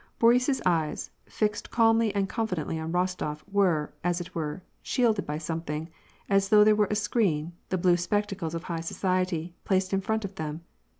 Boris's 0.17 0.59
eyes, 0.65 1.11
fixed 1.27 1.69
calmly 1.69 2.11
and 2.15 2.27
confi 2.27 2.55
dently 2.55 2.83
on 2.83 2.91
Bostof, 2.91 3.43
were, 3.47 3.93
as 4.03 4.19
it 4.19 4.33
were, 4.33 4.63
shielded 4.81 5.27
by 5.27 5.37
something— 5.37 5.89
as 6.27 6.49
though 6.49 6.63
there 6.63 6.73
were 6.75 6.87
a 6.89 6.95
screen, 6.95 7.53
the 7.69 7.77
blue 7.77 7.97
spectacles 7.97 8.55
of 8.55 8.63
high 8.63 8.79
soci 8.79 9.21
ety— 9.21 9.53
placed 9.63 9.93
in 9.93 10.01
front 10.01 10.25
of 10.25 10.33
them. 10.33 10.61